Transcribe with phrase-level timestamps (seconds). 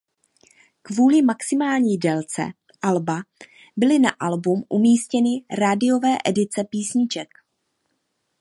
[0.81, 3.21] Kvůli maximální délce alba
[3.77, 7.29] byly na album umístěny rádiové edice písniček.